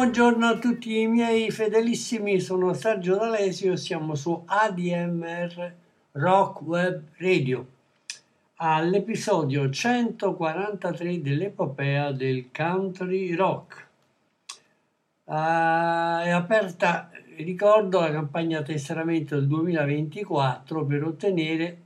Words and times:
Buongiorno 0.00 0.46
a 0.46 0.58
tutti 0.58 0.98
i 0.98 1.06
miei 1.06 1.50
fedelissimi, 1.50 2.40
sono 2.40 2.72
Sergio 2.72 3.16
D'Alesio 3.16 3.74
e 3.74 3.76
siamo 3.76 4.14
su 4.14 4.44
ADMR 4.46 5.74
Rock 6.12 6.62
Web 6.62 7.02
Radio 7.18 7.66
all'episodio 8.54 9.68
143 9.68 11.20
dell'epopea 11.20 12.12
del 12.12 12.48
country 12.50 13.34
rock. 13.34 13.88
Uh, 15.24 15.32
è 15.34 16.30
aperta, 16.30 17.10
ricordo, 17.36 18.00
la 18.00 18.10
campagna 18.10 18.62
tesseramento 18.62 19.34
del 19.34 19.48
2024 19.48 20.84
per 20.86 21.04
ottenere 21.04 21.78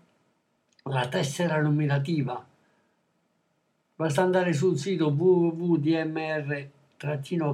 la 0.84 1.08
tessera 1.08 1.60
nominativa. 1.60 2.46
Basta 3.96 4.22
andare 4.22 4.52
sul 4.52 4.78
sito 4.78 5.08
www.dmr 5.08 6.82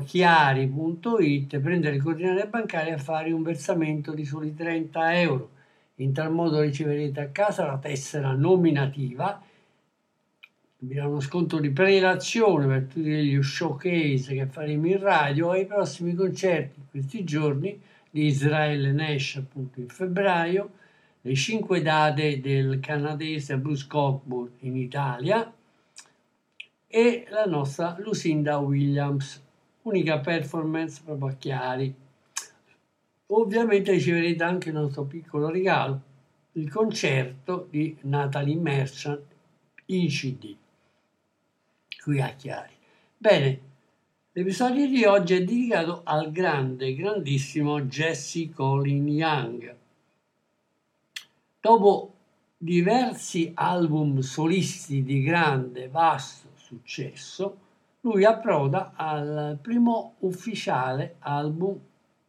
chiari.it, 0.04 1.58
prendere 1.58 1.96
il 1.96 2.02
coordinate 2.02 2.46
bancario 2.48 2.94
e 2.94 2.98
fare 2.98 3.32
un 3.32 3.42
versamento 3.42 4.12
di 4.12 4.24
soli 4.24 4.54
30 4.54 5.20
euro. 5.20 5.50
In 5.96 6.12
tal 6.12 6.32
modo 6.32 6.60
riceverete 6.60 7.20
a 7.20 7.28
casa 7.28 7.66
la 7.66 7.78
tessera 7.78 8.32
nominativa, 8.32 9.42
vi 10.78 10.94
darà 10.94 11.08
uno 11.08 11.20
sconto 11.20 11.58
di 11.58 11.70
prelazione 11.70 12.66
per 12.66 12.84
tutti 12.84 13.02
gli 13.02 13.42
showcase 13.42 14.34
che 14.34 14.46
faremo 14.46 14.86
in 14.86 14.98
radio 14.98 15.52
e 15.52 15.60
i 15.60 15.66
prossimi 15.66 16.14
concerti 16.14 16.80
questi 16.90 17.22
giorni 17.24 17.78
di 18.10 18.26
Israele 18.26 18.92
Nash 18.92 19.36
appunto 19.36 19.78
in 19.80 19.88
febbraio, 19.88 20.70
le 21.20 21.34
5 21.34 21.82
date 21.82 22.40
del 22.40 22.80
canadese 22.80 23.58
Bruce 23.58 23.86
Cockburn 23.86 24.52
in 24.60 24.76
Italia, 24.76 25.52
e 26.92 27.24
la 27.30 27.44
nostra 27.44 27.94
Lucinda 28.00 28.58
Williams, 28.58 29.40
unica 29.82 30.18
performance 30.18 31.00
proprio 31.04 31.28
a 31.28 31.34
Chiari. 31.34 31.94
Ovviamente 33.26 33.92
riceverete 33.92 34.42
anche 34.42 34.70
il 34.70 34.74
nostro 34.74 35.04
piccolo 35.04 35.50
regalo, 35.50 36.00
il 36.52 36.68
concerto 36.68 37.68
di 37.70 37.96
Natalie 38.00 38.56
Merchant 38.56 39.22
in 39.86 40.08
CD, 40.08 40.56
qui 42.02 42.20
a 42.20 42.30
Chiari. 42.30 42.74
Bene, 43.16 43.60
l'episodio 44.32 44.88
di 44.88 45.04
oggi 45.04 45.34
è 45.34 45.44
dedicato 45.44 46.00
al 46.02 46.32
grande, 46.32 46.96
grandissimo 46.96 47.82
Jesse 47.82 48.50
Colin 48.50 49.06
Young. 49.06 49.76
Dopo 51.60 52.14
diversi 52.56 53.52
album 53.54 54.18
solisti 54.18 55.04
di 55.04 55.22
grande, 55.22 55.88
vasto 55.88 56.49
successo, 56.70 57.56
lui 58.02 58.24
approda 58.24 58.92
al 58.94 59.58
primo 59.60 60.14
ufficiale 60.20 61.16
album 61.18 61.78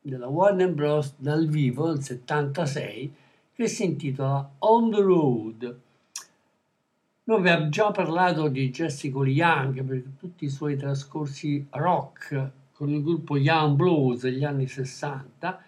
della 0.01 0.27
Warner 0.27 0.71
Bros. 0.71 1.13
dal 1.17 1.47
vivo 1.47 1.91
del 1.91 2.01
76 2.01 3.13
che 3.53 3.67
si 3.67 3.85
intitola 3.85 4.49
On 4.59 4.89
the 4.89 5.01
Road. 5.01 5.79
Noi 7.23 7.37
abbiamo 7.37 7.69
già 7.69 7.91
parlato 7.91 8.47
di 8.47 8.71
Jessica 8.71 9.19
Young 9.19 9.83
per 9.83 10.03
tutti 10.17 10.45
i 10.45 10.49
suoi 10.49 10.75
trascorsi 10.75 11.67
rock 11.69 12.49
con 12.73 12.89
il 12.89 13.03
gruppo 13.03 13.37
Young 13.37 13.75
Blues 13.75 14.21
degli 14.21 14.43
anni 14.43 14.67
60 14.67 15.63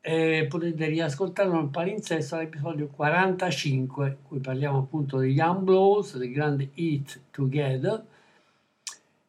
e 0.00 0.46
potete 0.48 0.86
riascoltarlo 0.86 1.54
nel 1.54 1.68
palinsesto 1.68 2.36
all'episodio 2.36 2.88
45 2.88 4.06
in 4.08 4.16
cui 4.26 4.38
parliamo 4.38 4.78
appunto 4.78 5.18
di 5.18 5.32
Young 5.32 5.60
Blues, 5.60 6.16
del 6.16 6.32
grande 6.32 6.70
Eat 6.74 7.20
Together 7.30 8.04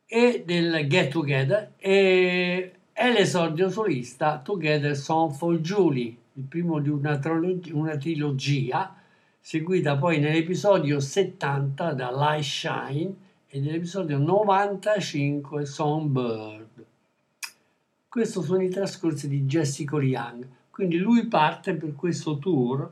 e 0.08 0.44
del 0.46 0.88
Get 0.88 1.10
Together 1.12 1.74
e 1.78 2.72
è 2.94 3.12
l'esordio 3.12 3.70
solista 3.70 4.40
Together 4.40 4.96
Song 4.96 5.32
for 5.34 5.58
Julie, 5.60 6.16
il 6.34 6.44
primo 6.44 6.80
di 6.80 6.90
una, 6.90 7.18
trilogia, 7.18 7.76
una 7.76 7.98
trilogia 7.98 8.96
seguita 9.40 9.98
poi 9.98 10.20
nell'episodio 10.20 11.00
70 11.00 11.94
da 11.94 12.12
Light 12.12 12.44
Shine 12.44 13.16
e 13.48 13.60
nell'episodio 13.60 14.18
95 14.18 15.66
Songbird. 15.66 16.86
Questi 18.08 18.42
sono 18.42 18.64
i 18.64 18.70
trascorsi 18.70 19.28
di 19.28 19.42
Jessica 19.42 19.98
Young, 19.98 20.48
quindi 20.70 20.98
lui 20.98 21.28
parte 21.28 21.74
per 21.76 21.96
questo 21.96 22.38
tour 22.38 22.90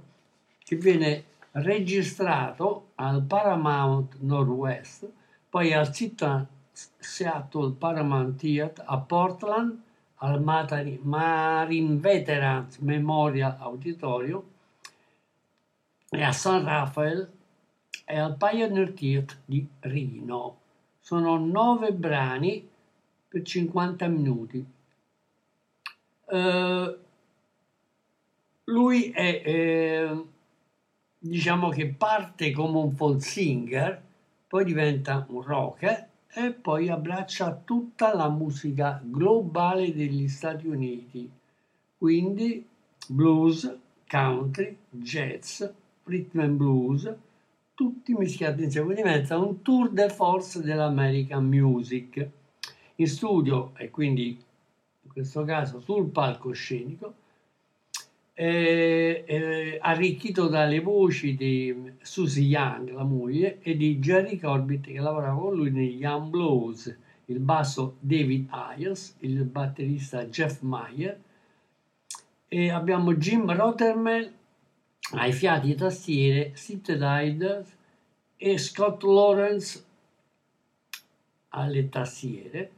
che 0.57 0.75
viene 0.75 1.23
registrato 1.51 2.91
al 2.95 3.23
Paramount 3.23 4.17
Northwest, 4.19 5.09
poi 5.49 5.71
al 5.73 5.91
Città 5.93 6.47
Seattle 6.73 7.73
Paramount 7.73 8.39
Theatre 8.39 8.83
a 8.85 8.97
Portland 8.97 9.81
al 10.15 10.41
Marine 10.41 11.97
Veterans 11.99 12.77
Memorial 12.77 13.57
Auditorium 13.59 14.43
e 16.09 16.23
a 16.23 16.31
San 16.31 16.63
Rafael 16.63 17.29
e 18.05 18.17
al 18.17 18.35
Pioneer 18.37 18.93
Theatre 18.93 19.37
di 19.45 19.67
Reno. 19.79 20.59
Sono 20.99 21.37
nove 21.37 21.91
brani 21.91 22.67
per 23.27 23.41
50 23.41 24.07
minuti. 24.07 24.65
Uh, 26.25 26.97
lui 28.65 29.11
è, 29.11 29.41
eh, 29.45 30.23
diciamo 31.19 31.69
che 31.69 31.87
parte 31.87 32.51
come 32.51 32.77
un 32.77 32.91
folk 32.93 33.21
singer, 33.21 34.01
poi 34.47 34.63
diventa 34.63 35.25
un 35.29 35.41
rocker 35.41 36.11
e 36.35 36.51
poi 36.51 36.89
abbraccia 36.89 37.61
tutta 37.63 38.15
la 38.15 38.27
musica 38.27 38.99
globale 39.03 39.93
degli 39.93 40.27
Stati 40.27 40.67
Uniti, 40.67 41.29
quindi 41.97 42.67
blues, 43.07 43.71
country, 44.07 44.75
jazz, 44.89 45.63
rhythm 46.05 46.39
and 46.39 46.57
blues, 46.57 47.13
tutti 47.75 48.13
mischiati 48.13 48.63
insieme, 48.63 48.87
quindi 48.87 49.03
diventa 49.03 49.37
un 49.37 49.61
tour 49.61 49.89
de 49.91 50.09
force 50.09 50.61
dell'American 50.61 51.45
Music. 51.45 52.29
In 52.95 53.07
studio 53.07 53.71
e 53.75 53.89
quindi 53.89 54.29
in 55.01 55.11
questo 55.11 55.43
caso 55.43 55.79
sul 55.79 56.09
palcoscenico 56.09 57.13
eh, 58.33 59.23
eh, 59.27 59.77
arricchito 59.81 60.47
dalle 60.47 60.79
voci 60.79 61.35
di 61.35 61.93
Susie 62.01 62.43
Young, 62.43 62.91
la 62.91 63.03
moglie, 63.03 63.59
e 63.61 63.75
di 63.77 63.99
Jerry 63.99 64.39
Corbett 64.39 64.85
che 64.85 64.99
lavorava 64.99 65.39
con 65.39 65.55
lui 65.55 65.71
negli 65.71 65.99
Young 65.99 66.29
Blues, 66.29 66.97
il 67.25 67.39
basso 67.39 67.97
David 67.99 68.47
Ayers, 68.49 69.15
il 69.19 69.43
batterista 69.43 70.25
Jeff 70.25 70.61
Meyer, 70.61 71.19
e 72.47 72.69
abbiamo 72.69 73.13
Jim 73.15 73.51
Rothermel 73.51 74.31
ai 75.13 75.31
fiati 75.31 75.71
e 75.71 75.75
tastiere, 75.75 76.51
synthesizer 76.55 77.65
e 78.37 78.57
Scott 78.57 79.03
Lawrence 79.03 79.83
alle 81.49 81.89
tastiere 81.89 82.71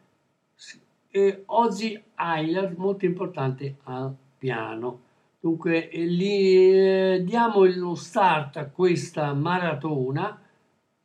e 1.09 1.43
Ozzy 1.45 2.01
Eiler 2.15 2.77
molto 2.77 3.05
importante 3.05 3.77
al 3.83 4.13
piano. 4.37 5.04
Dunque, 5.45 5.89
lì, 5.93 6.55
eh, 6.73 7.21
diamo 7.23 7.65
lo 7.65 7.93
start 7.93 8.57
a 8.57 8.65
questa 8.65 9.31
maratona 9.35 10.41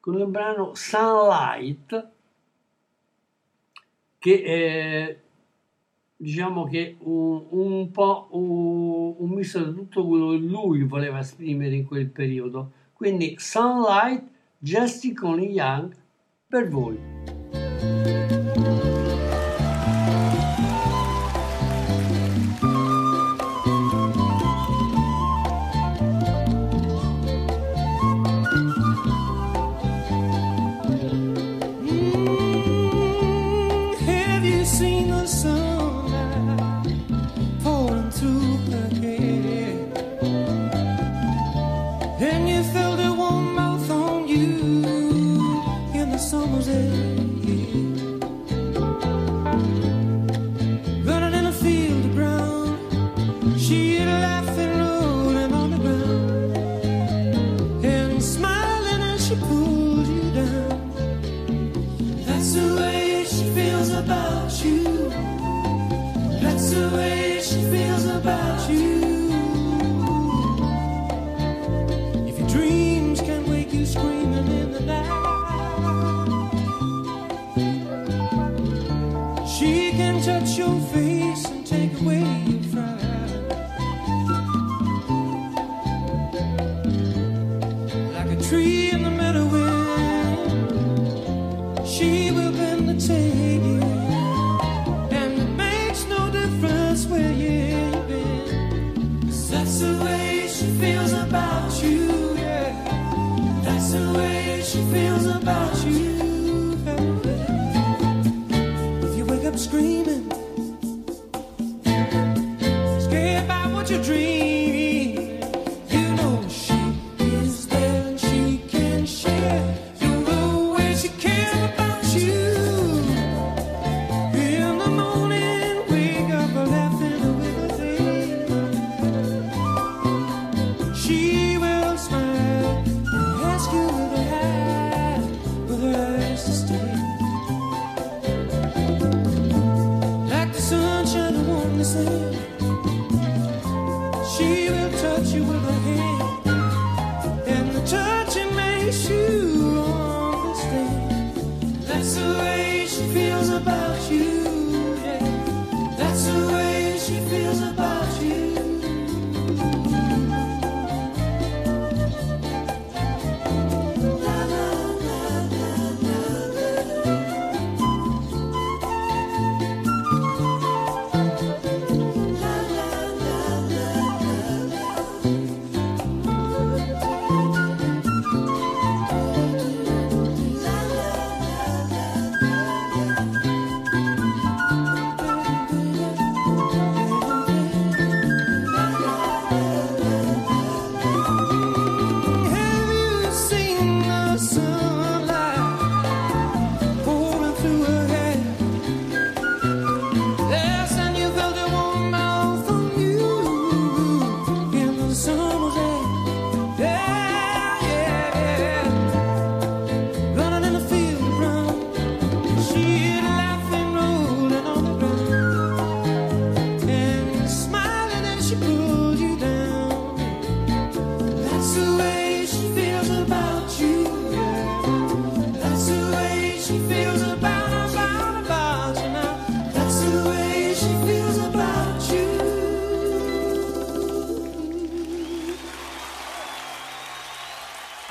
con 0.01 0.19
il 0.19 0.27
brano 0.29 0.71
Sunlight, 0.73 2.09
che 4.17 4.43
è, 4.43 5.21
diciamo 6.17 6.65
che 6.65 6.97
un, 7.01 7.49
un 7.51 7.91
po' 7.91 8.29
un, 8.31 9.15
un 9.19 9.29
misto 9.29 9.63
di 9.63 9.75
tutto 9.75 10.07
quello 10.07 10.31
che 10.31 10.39
lui 10.39 10.85
voleva 10.85 11.19
esprimere 11.19 11.75
in 11.75 11.85
quel 11.85 12.09
periodo. 12.09 12.73
Quindi 12.95 13.35
Sunlight, 13.39 14.25
Jesse 14.57 15.13
Coney 15.13 15.51
Young, 15.51 15.95
per 16.47 16.67
voi. 16.67 17.60
sans 46.31 46.47
oser 46.57 47.30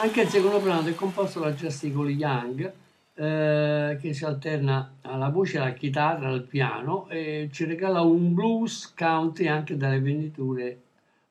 Anche 0.01 0.21
il 0.21 0.29
secondo 0.29 0.61
brano 0.61 0.87
è 0.87 0.95
composto 0.95 1.41
da 1.41 1.51
Justin 1.51 1.93
Cole 1.93 2.11
Young, 2.11 2.71
eh, 3.15 3.97
che 3.99 4.13
si 4.13 4.23
alterna 4.23 4.93
alla 5.01 5.27
voce, 5.27 5.57
alla 5.57 5.73
chitarra, 5.73 6.29
al 6.29 6.43
piano 6.43 7.09
e 7.09 7.49
ci 7.51 7.65
regala 7.65 7.99
un 7.99 8.33
blues 8.33 8.93
country 8.93 9.47
anche 9.47 9.75
dalle 9.75 9.99
venditure 9.99 10.81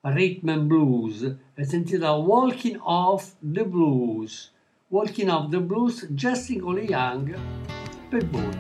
rhythm 0.03 0.51
and 0.51 0.67
blues 0.67 1.35
e 1.55 1.65
sentita 1.65 2.13
Walking 2.13 2.79
Off 2.83 3.37
the 3.39 3.65
Blues. 3.65 4.53
Walking 4.89 5.31
Off 5.31 5.49
the 5.49 5.63
Blues, 5.63 6.07
Jesse 6.11 6.59
Cole 6.59 6.83
Young 6.83 7.35
per 8.11 8.27
voi. 8.27 8.51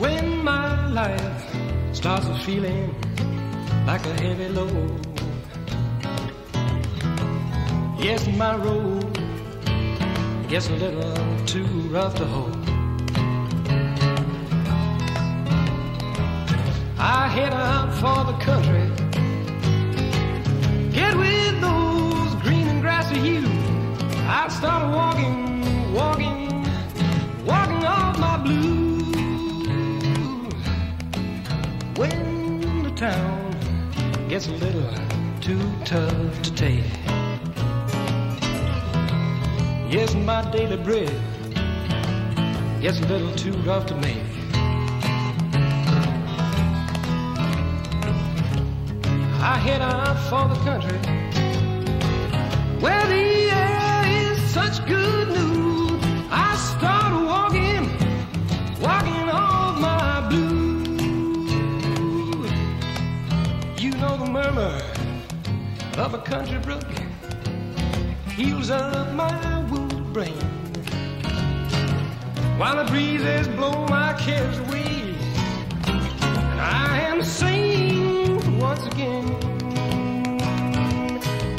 When 0.00 0.42
my 0.42 0.90
life 0.90 1.92
starts 1.92 2.26
feeling 2.42 2.92
like 3.88 4.04
a 4.04 4.20
heavy 4.20 4.48
load. 4.48 5.06
Yes, 7.98 8.28
my 8.36 8.54
road 8.54 9.14
gets 10.46 10.68
a 10.68 10.74
little 10.74 11.46
too 11.46 11.64
rough 11.94 12.14
to 12.16 12.26
hold. 12.26 12.54
I 16.98 17.28
head 17.36 17.54
out 17.54 17.90
for 18.00 18.18
the 18.30 18.36
country. 18.48 18.86
Get 20.92 21.16
with 21.16 21.54
those 21.62 22.34
green 22.42 22.68
and 22.68 22.82
grassy 22.82 23.18
hues. 23.18 23.48
I 24.40 24.48
start 24.50 24.82
walking, 24.98 25.94
walking, 25.94 26.62
walking 27.46 27.84
off 27.86 28.18
my 28.18 28.36
blues. 28.36 29.14
When 31.96 32.82
the 32.82 32.90
town 32.90 33.37
gets 34.38 34.46
a 34.46 34.64
little 34.64 35.40
too 35.40 35.60
tough 35.84 36.42
to 36.42 36.54
take. 36.54 36.84
Yes, 39.90 40.14
my 40.14 40.48
daily 40.52 40.76
bread 40.76 41.12
gets 42.80 43.00
a 43.00 43.06
little 43.06 43.34
too 43.34 43.52
rough 43.66 43.86
to 43.86 43.96
make. 43.96 44.22
I 49.42 49.58
head 49.58 49.82
out 49.82 50.16
for 50.30 50.46
the 50.54 50.60
country 50.62 50.98
where 52.78 53.06
the 53.08 53.50
air 53.50 54.04
is 54.22 54.38
such 54.52 54.86
good 54.86 55.28
news. 55.30 56.00
I 56.30 56.54
start 56.54 57.27
of 66.08 66.14
a 66.14 66.24
country 66.24 66.58
brook 66.60 66.90
heals 68.30 68.70
up 68.70 69.12
my 69.12 69.62
wounded 69.70 70.10
brain. 70.10 70.40
While 72.56 72.82
the 72.82 72.90
breezes 72.90 73.46
blow 73.48 73.86
my 73.88 74.14
cares 74.14 74.58
away, 74.60 75.14
and 75.84 76.60
I 76.60 77.00
am 77.10 77.22
singing 77.22 78.58
once 78.58 78.86
again. 78.86 79.26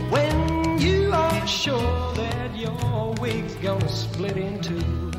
When 0.10 0.80
you 0.80 1.12
are 1.14 1.46
sure 1.46 2.14
that 2.16 2.58
your 2.58 3.14
wig's 3.22 3.54
gonna 3.56 3.88
split 3.88 4.38
in 4.38 4.60
two, 4.62 5.12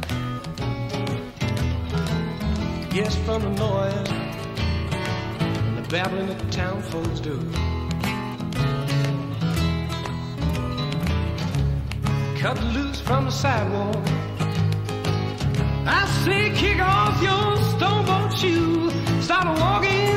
yes, 2.93 3.15
from 3.25 3.43
the 3.43 3.51
noise 3.51 4.09
and 5.41 5.79
the 5.79 5.89
babbling 5.89 6.27
that 6.27 6.51
town 6.51 6.83
folks 6.83 7.21
do. 7.21 7.39
Cut 12.41 12.59
loose 12.73 12.99
from 13.03 13.27
the 13.27 13.31
sidewalk. 13.31 13.97
I 15.87 16.07
say, 16.25 16.51
kick 16.55 16.81
off 16.81 17.23
your 17.23 17.49
stoneboat 17.71 18.33
shoe. 18.39 18.91
Start 19.21 19.59
walking, 19.61 20.10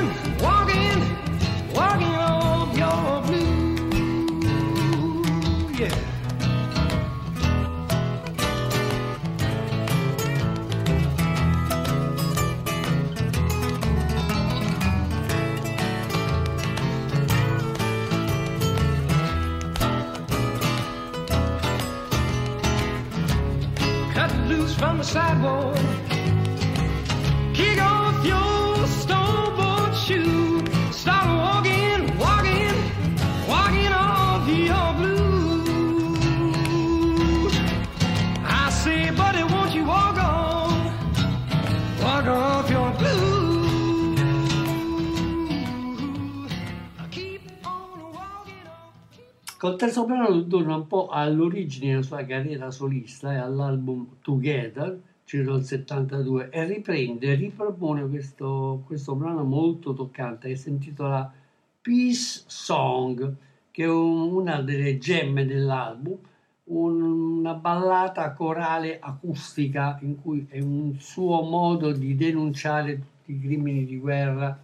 Col 49.63 49.77
terzo 49.77 50.03
brano 50.03 50.45
torna 50.47 50.75
un 50.75 50.87
po' 50.87 51.07
all'origine 51.07 51.91
della 51.91 52.01
sua 52.01 52.25
carriera 52.25 52.69
solista 52.69 53.31
e 53.31 53.37
all'album 53.37 54.17
Together, 54.21 54.99
circa 55.23 55.53
del 55.53 55.63
72, 55.63 56.49
e 56.49 56.65
riprende 56.65 57.27
e 57.27 57.35
ripropone 57.35 58.05
questo, 58.09 58.83
questo 58.85 59.15
brano 59.15 59.45
molto 59.45 59.93
toccante 59.93 60.49
che 60.49 60.57
si 60.57 60.67
intitola 60.67 61.31
Peace 61.79 62.43
Song, 62.45 63.35
che 63.71 63.83
è 63.83 63.89
un- 63.89 64.33
una 64.33 64.61
delle 64.61 64.97
gemme 64.97 65.45
dell'album, 65.45 66.17
un- 66.65 67.37
una 67.37 67.53
ballata 67.53 68.33
corale 68.33 68.99
acustica 68.99 69.97
in 70.01 70.21
cui 70.21 70.45
è 70.49 70.59
un 70.59 70.95
suo 70.99 71.41
modo 71.41 71.93
di 71.93 72.17
denunciare 72.17 72.95
tutti 72.99 73.31
i 73.31 73.39
crimini 73.39 73.85
di 73.85 73.97
guerra 73.97 74.59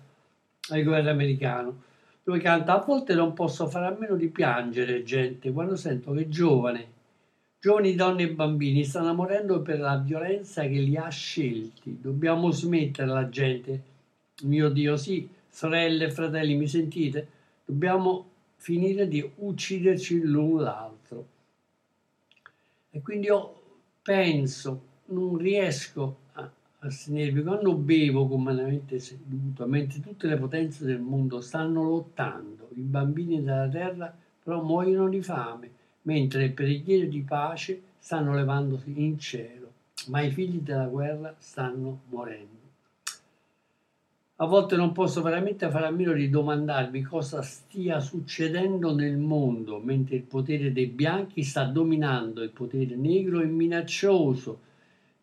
al 0.72 0.84
governo 0.84 1.10
americano 1.10 1.88
dove 2.30 2.42
canta 2.42 2.80
a 2.80 2.86
volte 2.86 3.16
non 3.16 3.34
posso 3.34 3.68
fare 3.68 3.88
a 3.88 3.98
meno 3.98 4.16
di 4.16 4.28
piangere 4.28 5.02
gente 5.02 5.52
quando 5.52 5.76
sento 5.76 6.12
che 6.12 6.30
giovani, 6.30 6.86
giovani 7.60 7.96
donne 7.96 8.22
e 8.22 8.30
bambini 8.34 8.84
stanno 8.84 9.16
morendo 9.16 9.64
per 9.64 9.80
la 9.80 9.98
violenza 9.98 10.62
che 10.62 10.78
li 10.78 10.96
ha 10.96 11.10
scelti. 11.10 11.98
Dobbiamo 12.00 12.52
smettere 12.52 13.08
la 13.08 13.28
gente. 13.30 13.84
Mio 14.44 14.70
Dio, 14.70 14.96
sì, 14.96 15.28
sorelle 15.50 16.12
fratelli, 16.12 16.54
mi 16.54 16.68
sentite? 16.68 17.28
Dobbiamo 17.66 18.26
finire 18.58 19.08
di 19.08 19.28
ucciderci 19.38 20.22
l'un 20.22 20.62
l'altro. 20.62 21.26
E 22.92 23.02
quindi 23.02 23.26
io 23.26 23.62
penso, 24.04 24.82
non 25.06 25.36
riesco 25.36 26.18
a 26.82 26.88
astenermi, 26.88 27.44
quando 27.44 27.74
bevo 27.74 28.28
comunemente 28.28 29.00
seduto, 29.00 29.66
mentre 29.66 30.00
tutte 30.00 30.28
le 30.28 30.38
potenze 30.38 30.86
del 30.86 31.00
mondo 31.00 31.42
stanno 31.42 31.84
lottando, 31.84 32.70
i 32.76 32.82
bambini 32.82 33.44
della 33.44 33.68
terra 33.68 34.16
però 34.42 34.64
muoiono 34.64 35.10
di 35.10 35.22
fame, 35.22 35.70
mentre 36.04 36.42
le 36.42 36.50
preghiere 36.52 37.10
di 37.10 37.22
pace 37.22 37.82
stanno 38.00 38.34
levandosi 38.34 38.94
in 38.96 39.20
cielo, 39.20 39.72
ma 40.08 40.22
i 40.22 40.32
figli 40.32 40.60
della 40.60 40.88
guerra 40.88 41.36
stanno 41.38 42.02
morendo. 42.10 42.58
A 44.42 44.46
volte 44.46 44.78
non 44.78 44.94
posso 44.94 45.22
veramente 45.22 45.70
fare 45.70 45.88
a 45.88 45.92
meno 45.92 46.14
di 46.14 46.30
domandarmi 46.30 47.02
cosa 47.02 47.42
stia 47.42 48.00
succedendo 48.00 48.96
nel 48.96 49.18
mondo 49.18 49.80
mentre 49.80 50.16
il 50.16 50.22
potere 50.22 50.72
dei 50.72 50.86
bianchi 50.86 51.44
sta 51.44 51.66
dominando, 51.66 52.42
il 52.42 52.52
potere 52.52 52.96
negro 52.96 53.42
è 53.42 53.46
minaccioso 53.46 54.68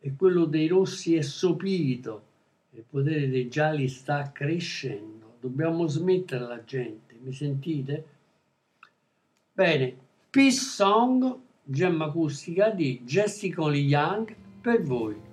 e 0.07 0.15
quello 0.15 0.45
dei 0.45 0.69
rossi 0.69 1.17
è 1.17 1.21
sopito, 1.21 2.23
il 2.71 2.85
potere 2.89 3.29
dei 3.29 3.49
gialli 3.49 3.89
sta 3.89 4.31
crescendo. 4.31 5.35
Dobbiamo 5.41 5.89
smettere 5.89 6.47
la 6.47 6.63
gente, 6.63 7.19
mi 7.21 7.33
sentite? 7.33 8.05
Bene, 9.53 9.97
Peace 10.31 10.61
Song, 10.61 11.37
gemma 11.65 12.05
acustica 12.05 12.71
di 12.71 13.01
Jessica 13.03 13.67
Lee 13.67 13.81
Young 13.81 14.33
per 14.61 14.81
voi. 14.85 15.26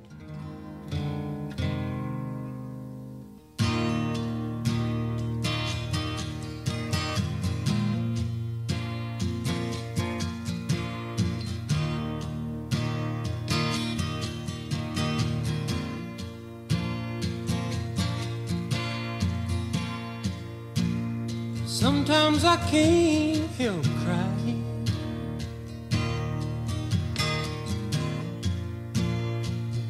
Sometimes 21.74 22.46
I 22.46 22.56
can't 22.70 23.50
help 23.58 23.84
crying. 24.06 24.64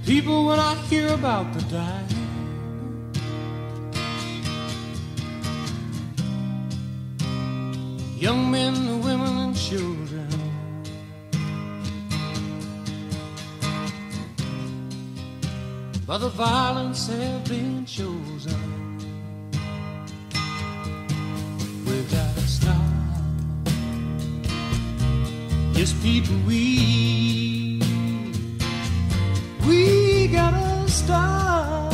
People, 0.05 0.45
when 0.45 0.59
I 0.59 0.75
hear 0.89 1.13
about 1.13 1.53
the 1.53 1.61
dying, 1.63 2.07
young 8.17 8.49
men, 8.49 9.03
women, 9.03 9.37
and 9.45 9.55
children. 9.55 10.29
By 16.07 16.17
the 16.17 16.29
violence 16.29 17.07
have 17.07 17.43
been 17.49 17.85
chosen. 17.85 18.62
People, 26.03 26.35
we 26.45 27.79
we 29.65 30.27
gotta 30.27 30.85
stop. 30.89 31.93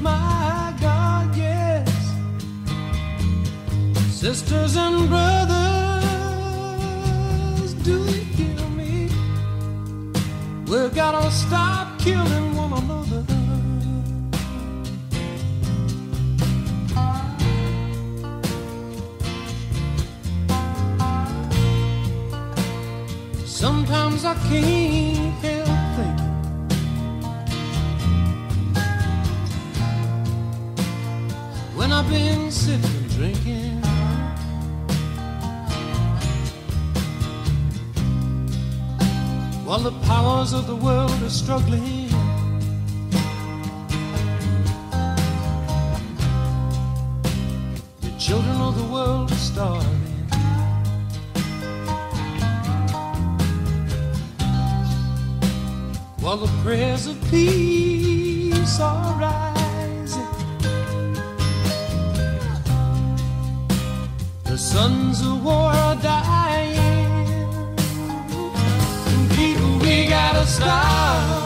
My 0.00 0.74
God, 0.80 1.36
yes. 1.36 2.14
Sisters 4.10 4.76
and 4.76 5.10
brothers, 5.10 5.43
struggling. 41.44 42.08
The 48.00 48.12
children 48.18 48.56
of 48.62 48.74
the 48.78 48.84
world 48.94 49.30
are 49.30 49.42
starving. 49.50 50.26
While 56.22 56.38
the 56.38 56.52
prayers 56.62 57.06
of 57.06 57.16
peace 57.30 58.80
are 58.80 59.12
rising. 59.20 60.32
The 64.44 64.56
sons 64.56 65.20
of 65.20 65.44
war 65.44 65.70
are 65.84 65.96
dying. 65.96 66.73
Gotta 70.34 70.46
stop. 70.46 71.43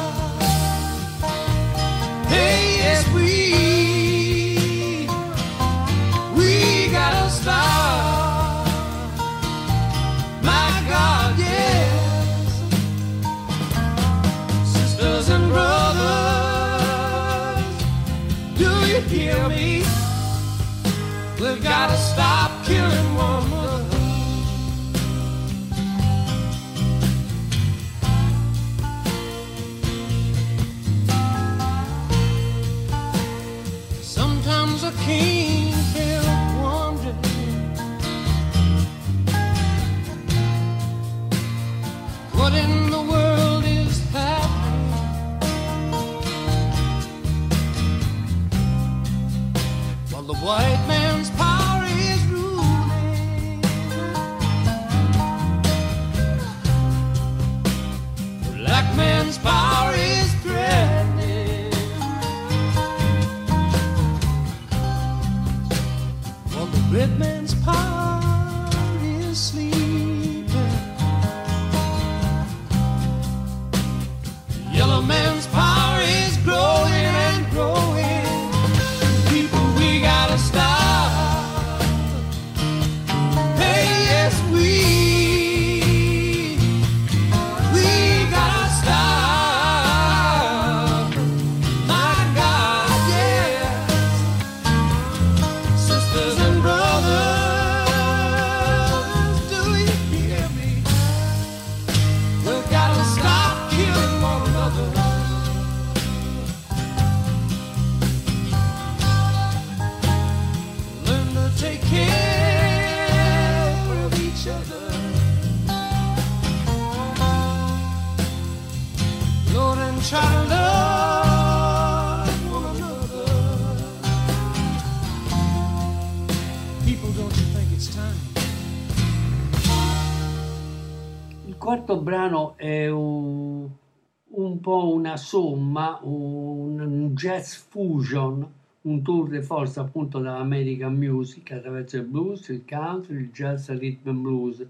Somma, 135.19 136.01
un, 136.05 137.11
jazz 137.15 137.55
fusion, 137.55 138.51
un 138.83 139.03
tour 139.03 139.29
de 139.29 139.43
force 139.43 139.79
appunto 139.79 140.19
dell'American 140.19 140.95
music 140.95 141.53
attraverso 141.53 141.97
il 141.97 142.05
blues, 142.05 142.49
il 142.49 142.65
country, 142.67 143.17
il 143.17 143.31
jazz 143.31 143.69
rhythm 143.69 144.09
and 144.09 144.21
blues. 144.23 144.67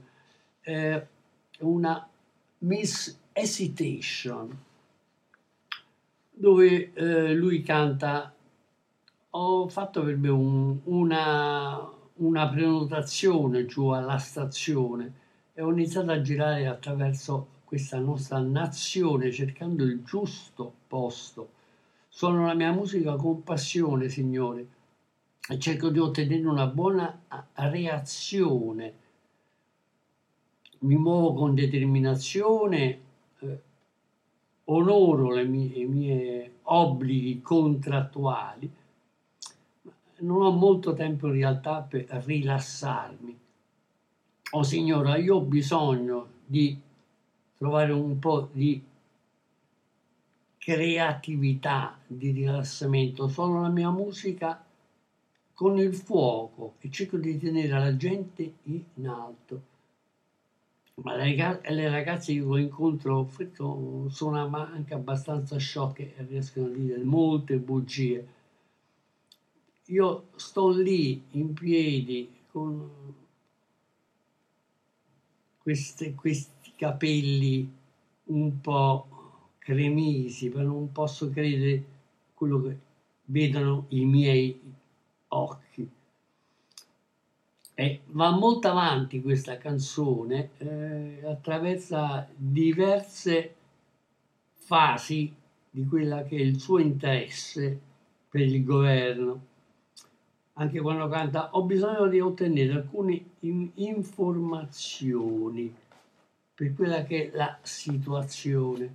È 0.61 1.07
una 1.61 2.09
Miss 2.59 3.17
Hesitation 3.33 4.67
dove 6.31 6.93
eh, 6.93 7.35
lui 7.35 7.63
canta 7.63 8.33
ho 9.31 9.69
fatto 9.69 10.03
per 10.03 10.17
me 10.17 10.29
un- 10.29 10.79
una, 10.85 11.91
una 12.15 12.49
prenotazione 12.49 13.67
giù 13.67 13.89
alla 13.89 14.19
stazione 14.19 15.13
e 15.53 15.63
ho 15.63 15.71
iniziato 15.71 16.11
a 16.11 16.21
girare 16.21 16.67
attraverso 16.67 17.49
questa 17.69 17.99
nostra 17.99 18.39
nazione 18.39 19.31
cercando 19.31 19.85
il 19.85 20.03
giusto 20.03 20.73
posto. 20.87 21.51
Suono 22.09 22.47
la 22.47 22.55
mia 22.55 22.73
musica 22.73 23.15
con 23.17 23.43
passione, 23.43 24.09
Signore, 24.09 24.67
e 25.47 25.59
cerco 25.59 25.91
di 25.91 25.99
ottenere 25.99 26.47
una 26.47 26.67
buona 26.67 27.21
reazione. 27.53 28.95
Mi 30.79 30.97
muovo 30.97 31.35
con 31.35 31.55
determinazione, 31.55 33.01
eh, 33.41 33.61
onoro 34.65 35.35
le 35.35 35.45
mie- 35.45 35.79
i 35.79 35.85
miei 35.85 36.51
obblighi 36.63 37.43
contrattuali, 37.43 38.73
non 40.21 40.41
ho 40.41 40.51
molto 40.53 40.95
tempo 40.95 41.27
in 41.27 41.35
realtà 41.35 41.83
per 41.83 42.07
rilassarmi. 42.07 43.39
Oh 44.53 44.63
signora, 44.63 45.19
io 45.19 45.37
ho 45.37 45.43
bisogno 45.43 46.29
di 46.47 46.87
trovare 47.59 47.93
un 47.93 48.19
po' 48.19 48.49
di 48.53 48.83
creatività, 50.57 51.99
di 52.07 52.31
rilassamento. 52.31 53.29
Suono 53.29 53.63
la 53.63 53.69
mia 53.69 53.91
musica 53.91 54.65
con 55.53 55.77
il 55.79 55.95
fuoco 55.95 56.75
e 56.79 56.89
cerco 56.91 57.17
di 57.17 57.37
tenere 57.37 57.69
la 57.69 57.97
gente 57.97 58.55
in 58.63 59.09
alto. 59.09 59.63
Ma 61.01 61.15
le 61.15 61.89
ragazze, 61.89 62.33
che 62.33 62.39
incontro 62.39 63.29
sono 64.09 64.57
anche 64.57 64.95
abbastanza 64.95 65.57
sciocche 65.57 66.17
e 66.17 66.25
riescono 66.25 66.67
a 66.67 66.71
dire 66.71 66.99
molte 67.03 67.57
bugie. 67.59 68.29
Io 69.87 70.27
sto 70.35 70.71
lì 70.71 71.23
in 71.31 71.55
piedi 71.55 72.29
con 72.51 73.15
queste, 75.59 76.15
questi 76.15 76.58
capelli 76.79 77.69
un 78.27 78.61
po' 78.61 79.09
cremisi, 79.59 80.49
ma 80.51 80.63
non 80.63 80.93
posso 80.93 81.29
credere 81.29 81.85
quello 82.35 82.63
che 82.63 82.79
vedono 83.25 83.87
i 83.89 84.05
miei 84.05 84.61
occhi. 85.29 85.91
E 87.75 88.01
va 88.07 88.31
molto 88.31 88.69
avanti 88.69 89.21
questa 89.21 89.59
canzone, 89.59 90.51
eh, 90.59 91.21
attraversa 91.25 92.29
diverse 92.35 93.55
fasi 94.53 95.35
di 95.71 95.85
quella 95.85 96.23
che 96.23 96.37
è 96.37 96.41
il 96.41 96.61
suo 96.61 96.79
interesse 96.79 97.81
per 98.29 98.43
il 98.43 98.65
governo. 98.65 99.47
Anche 100.55 100.81
quando 100.81 101.09
canta 101.09 101.51
ho 101.57 101.63
bisogno 101.63 102.07
di 102.07 102.21
ottenere 102.21 102.73
alcune 102.73 103.25
in- 103.41 103.71
informazioni 103.75 105.73
per 106.59 106.75
quella 106.75 107.05
che 107.05 107.31
è 107.31 107.37
la 107.37 107.57
situazione. 107.63 108.93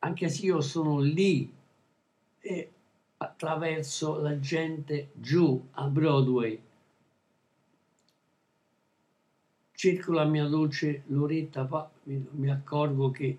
Anche 0.00 0.28
se 0.28 0.44
io 0.44 0.60
sono 0.60 1.00
lì 1.00 1.50
e 2.38 2.72
attraverso 3.16 4.20
la 4.20 4.38
gente 4.38 5.12
giù 5.14 5.68
a 5.70 5.86
Broadway. 5.86 6.62
Cerco 9.72 10.12
la 10.12 10.24
mia 10.24 10.46
dolce 10.46 11.04
Loretta, 11.06 11.90
mi 12.02 12.50
accorgo 12.50 13.10
che 13.10 13.38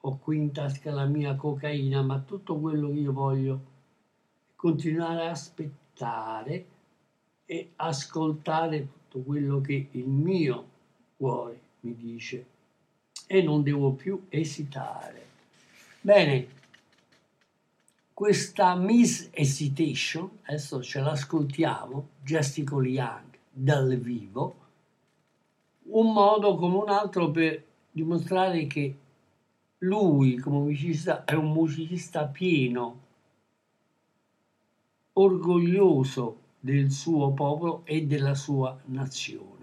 ho 0.00 0.16
qui 0.16 0.38
in 0.38 0.52
tasca 0.52 0.90
la 0.90 1.04
mia 1.04 1.34
cocaina, 1.34 2.00
ma 2.00 2.18
tutto 2.20 2.58
quello 2.58 2.88
che 2.88 3.00
io 3.00 3.12
voglio 3.12 3.54
è 4.46 4.52
continuare 4.56 5.26
a 5.26 5.32
aspettare 5.32 6.66
e 7.44 7.72
ascoltare 7.76 8.88
tutto 8.88 9.22
quello 9.22 9.60
che 9.60 9.88
il 9.90 10.08
mio 10.08 10.72
cuore 11.24 11.58
mi 11.80 11.96
dice 11.96 12.46
e 13.26 13.40
non 13.40 13.62
devo 13.62 13.92
più 13.92 14.26
esitare. 14.28 15.26
Bene, 16.02 16.48
questa 18.12 18.74
Miss 18.74 19.30
Hesitation, 19.32 20.28
adesso 20.42 20.82
ce 20.82 21.00
l'ascoltiamo, 21.00 22.08
Jessica 22.22 22.76
Young 22.76 23.38
dal 23.50 23.96
vivo, 23.96 24.56
un 25.84 26.12
modo 26.12 26.56
come 26.56 26.76
un 26.76 26.90
altro 26.90 27.30
per 27.30 27.64
dimostrare 27.90 28.66
che 28.66 28.98
lui 29.78 30.36
come 30.36 30.58
musicista 30.58 31.24
è 31.24 31.32
un 31.32 31.52
musicista 31.52 32.26
pieno, 32.26 33.00
orgoglioso 35.14 36.40
del 36.60 36.90
suo 36.90 37.32
popolo 37.32 37.80
e 37.84 38.04
della 38.04 38.34
sua 38.34 38.78
nazione. 38.86 39.53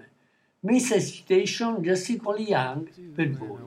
Miss 0.63 0.91
Hesitation, 0.91 1.83
Jessica 1.83 2.35
Young 2.37 2.87
per 3.15 3.29
voi. 3.29 3.57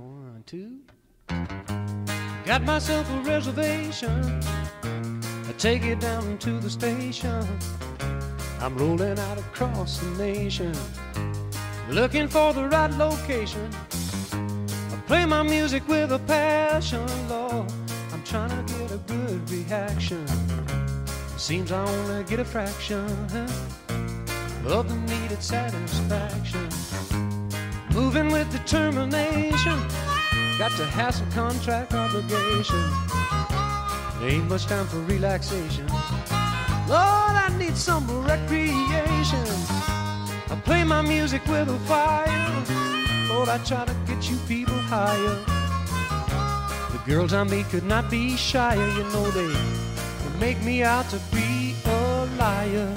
Got 2.46 2.62
myself 2.62 3.10
a 3.10 3.20
reservation. 3.28 4.40
I 5.48 5.52
take 5.58 5.82
it 5.82 5.98
down 5.98 6.38
to 6.38 6.60
the 6.60 6.70
station. 6.70 7.44
I'm 8.60 8.78
rolling 8.78 9.18
out 9.18 9.38
across 9.38 9.98
the 9.98 10.10
nation, 10.24 10.72
looking 11.90 12.28
for 12.28 12.52
the 12.52 12.68
right 12.68 12.92
location. 12.92 13.68
I 13.92 14.96
play 15.08 15.26
my 15.26 15.42
music 15.42 15.88
with 15.88 16.12
a 16.12 16.20
passion, 16.20 17.04
Lord. 17.28 17.72
I'm 18.12 18.22
trying 18.22 18.50
to 18.50 18.72
get 18.72 18.92
a 18.92 18.98
good 18.98 19.50
reaction. 19.50 20.24
Seems 21.38 21.72
I 21.72 21.84
only 21.84 22.22
get 22.22 22.38
a 22.38 22.44
fraction 22.44 23.08
of 24.66 24.88
the 24.88 24.96
needed 25.12 25.42
satisfaction. 25.42 26.68
Moving 27.92 28.32
with 28.32 28.50
determination. 28.50 29.78
Got 30.58 30.72
to 30.76 30.86
have 30.86 31.14
some 31.14 31.30
contract 31.32 31.92
obligation. 31.94 32.82
Ain't 34.22 34.48
much 34.48 34.66
time 34.66 34.86
for 34.86 35.00
relaxation. 35.00 35.86
Lord, 36.88 37.34
I 37.44 37.54
need 37.58 37.76
some 37.76 38.06
recreation. 38.26 39.46
I 40.50 40.60
play 40.64 40.84
my 40.84 41.02
music 41.02 41.46
with 41.46 41.68
a 41.68 41.78
fire. 41.80 42.64
Lord, 43.28 43.48
I 43.48 43.58
try 43.58 43.84
to 43.84 43.94
get 44.06 44.30
you 44.30 44.36
people 44.48 44.78
higher. 44.78 45.36
The 46.92 47.00
girls 47.06 47.32
I 47.34 47.44
meet 47.44 47.66
could 47.68 47.84
not 47.84 48.10
be 48.10 48.36
shyer, 48.36 48.88
you 48.96 49.02
know 49.12 49.30
they, 49.30 49.46
they 49.48 50.38
make 50.38 50.62
me 50.62 50.82
out 50.82 51.08
to 51.10 51.20
be 51.32 51.74
a 51.84 52.28
liar. 52.38 52.94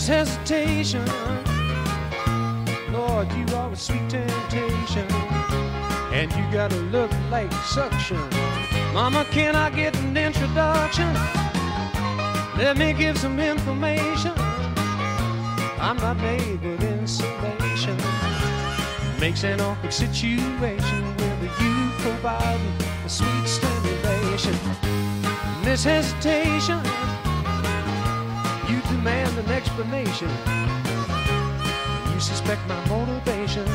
Miss 0.00 0.08
Hesitation, 0.08 1.04
Lord, 2.90 3.30
you 3.32 3.44
are 3.54 3.70
a 3.70 3.76
sweet 3.76 4.08
temptation, 4.08 5.06
and 6.10 6.32
you 6.32 6.50
got 6.50 6.72
a 6.72 6.76
look 6.88 7.10
like 7.30 7.52
suction. 7.52 8.18
Mama, 8.94 9.26
can 9.30 9.54
I 9.54 9.68
get 9.68 9.94
an 9.98 10.16
introduction? 10.16 11.12
Let 12.56 12.78
me 12.78 12.94
give 12.94 13.18
some 13.18 13.38
information. 13.38 14.32
I'm 15.78 15.98
not 15.98 16.16
made 16.16 16.62
with 16.62 16.82
insulation. 16.82 17.98
Makes 19.20 19.44
an 19.44 19.60
awkward 19.60 19.92
situation 19.92 21.14
with 21.16 21.60
you 21.60 21.90
providing 21.98 22.72
a 23.04 23.08
sweet 23.10 23.46
stimulation. 23.46 24.54
Miss 25.62 25.84
Hesitation, 25.84 26.80
you 28.66 28.80
demand 28.88 29.36
an 29.36 29.50
explanation. 29.80 30.28
You 32.12 32.20
suspect 32.20 32.60
my 32.68 32.84
motivation. 32.88 33.66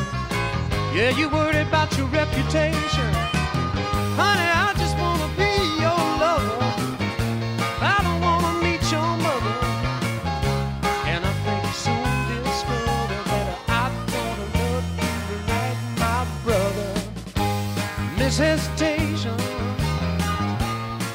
Yeah, 0.93 1.09
you 1.09 1.29
worried 1.29 1.67
about 1.67 1.97
your 1.97 2.07
reputation. 2.07 3.09
Honey, 4.15 4.49
I 4.65 4.73
just 4.77 4.95
wanna 4.97 5.29
be 5.35 5.51
your 5.81 6.01
lover. 6.21 6.61
I 7.81 7.97
don't 8.05 8.21
wanna 8.21 8.53
meet 8.61 8.83
your 8.91 9.11
mother. 9.25 9.57
And 11.11 11.25
I 11.25 11.33
think 11.43 11.63
you 11.63 11.75
soon 11.85 12.43
discover 12.43 13.17
that 13.31 13.57
I 13.67 13.85
gonna 14.13 14.47
love 14.61 14.87
you 15.01 15.37
like 15.53 15.79
my 16.05 16.21
brother. 16.45 16.91
Miss 18.17 18.37
Hesitation, 18.37 19.37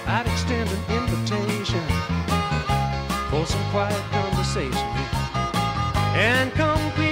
I'd 0.07 0.26
extend 0.26 0.68
an 0.68 0.83
invitation 0.98 1.85
for 3.31 3.46
some 3.46 3.64
quiet 3.70 4.19
conversation 4.50 4.88
and 6.16 6.52
complete 6.54 7.09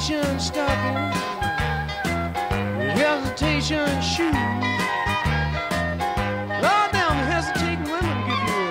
hesitation 0.00 0.40
stockings, 0.40 1.14
hesitation 2.96 4.00
shoes. 4.00 4.34
Lord, 6.62 6.90
them 6.90 7.16
hesitating 7.28 7.84
women 7.84 8.16
give 8.26 8.42
you 8.48 8.62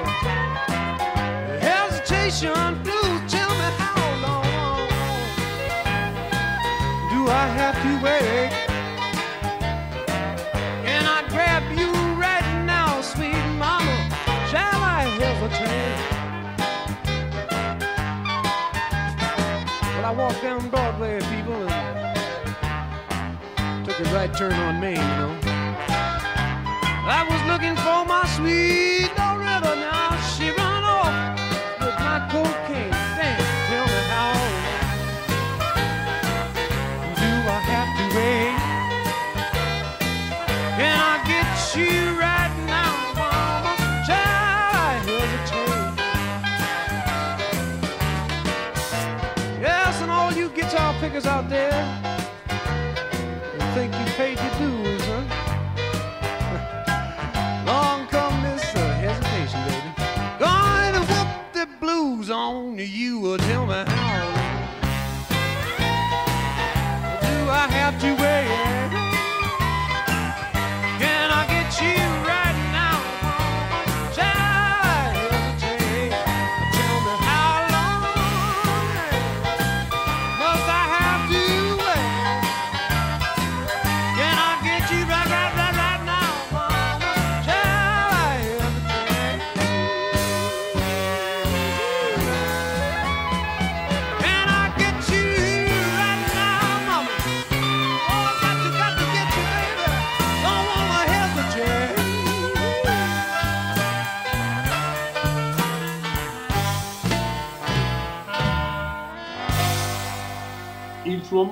a 1.53 1.59
hesitation 1.61 2.81
blues. 2.81 3.31
Tell 3.31 3.49
me 3.61 3.69
how 3.77 4.01
long 4.25 4.89
do 7.11 7.19
I 7.29 7.45
have 7.59 7.77
to 7.83 7.91
wait? 8.03 8.49
Can 10.83 11.05
I 11.05 11.21
grab 11.29 11.63
you 11.77 11.91
right 12.19 12.65
now, 12.65 13.01
sweet 13.01 13.45
mama? 13.59 13.95
Shall 14.49 14.81
I 14.81 15.03
hesitate? 15.19 16.15
I 20.09 20.11
walked 20.11 20.41
down 20.41 20.67
Broadway, 20.71 20.88
a 23.99 24.03
right 24.13 24.33
turn 24.33 24.53
on 24.53 24.79
Main, 24.79 24.95
you 24.95 25.01
know. 25.01 25.38
I 25.43 27.25
was 27.27 27.41
looking 27.51 27.75
for 27.75 28.05
my 28.05 28.23
sweet 28.35 29.12
Loretta. 29.17 29.75
Now 29.75 30.15
she 30.31 30.51
run 30.51 30.83
off 30.83 31.12
with 31.81 31.97
my 31.99 32.19
cocaine. 32.31 32.91
Damn, 33.17 33.39
tell 33.67 33.88
me 33.91 34.01
how 34.13 34.33
do 37.19 37.29
I 37.49 37.59
have 37.73 37.91
to 37.99 38.05
wait? 38.15 38.55
Can 40.77 40.95
I 40.95 41.15
get 41.27 41.49
you 41.75 41.93
right 42.17 42.53
now, 42.67 42.93
mama? 43.15 43.73
I 44.07 45.01
hesitate? 45.03 45.99
Yes, 49.59 50.01
and 50.01 50.09
all 50.12 50.31
you 50.31 50.47
guitar 50.49 50.93
pickers 51.01 51.25
out 51.25 51.49
there 51.49 51.68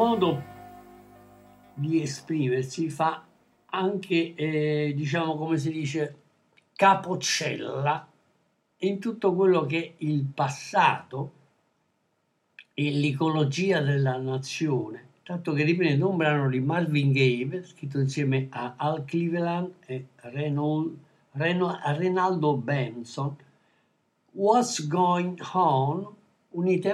modo 0.08 0.42
di 1.74 2.02
esprimersi 2.02 2.90
fa 2.90 3.26
anche, 3.66 4.34
eh, 4.36 4.94
diciamo 4.96 5.36
come 5.36 5.58
si 5.58 5.70
dice, 5.70 6.16
capocella 6.76 8.08
in 8.78 9.00
tutto 9.00 9.36
quello 9.36 9.66
che 9.66 9.84
è 9.84 9.94
il 10.06 10.24
passato 10.24 11.32
e 12.74 12.92
l'ecologia 12.92 13.82
della 13.82 14.18
nazione, 14.18 15.08
tanto 15.24 15.52
che 15.52 15.64
riprende 15.64 16.04
un 16.06 16.16
brano 16.16 16.50
di 16.50 16.62
Marvin 16.62 17.12
Gaye 17.12 17.64
scritto 17.66 18.00
insieme 18.00 18.48
a 18.52 18.76
Al 18.78 19.04
Cleveland 19.04 19.74
e 19.88 20.08
Reynold- 20.16 20.98
Reno- 21.32 21.80
Renaldo 21.84 22.56
Benson, 22.56 23.36
What's 24.32 24.88
Going 24.88 25.40
On, 25.52 26.16
unite 26.54 26.86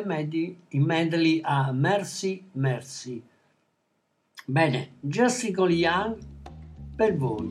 in 0.72 0.86
medley- 0.88 1.42
a 1.44 1.72
Mercy 1.74 2.44
Mercy. 2.54 3.22
Bene, 4.48 4.90
Jessica 5.02 5.70
Young 5.70 6.18
per 6.98 7.16
voi. 7.16 7.48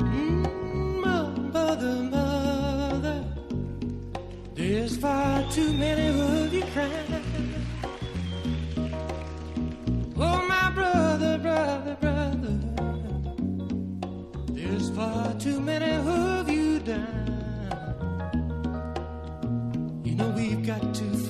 Mm, 0.00 1.00
too 5.50 5.72
many 5.72 6.08
of 6.08 6.52
you 6.52 6.62
crying. 6.72 7.03
Far 15.04 15.34
too 15.34 15.60
many 15.60 15.90
of 15.94 16.48
you 16.48 16.78
dying. 16.78 17.30
You 20.02 20.14
know 20.14 20.28
we've 20.30 20.64
got 20.64 20.94
to 20.94 21.23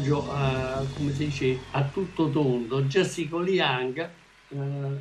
personaggio, 0.00 0.24
eh, 0.24 0.94
come 0.94 1.12
si 1.12 1.24
dice, 1.26 1.58
a 1.72 1.84
tutto 1.84 2.30
tondo. 2.30 2.82
Jessica 2.82 3.38
Liang 3.38 4.10
eh, 4.48 5.00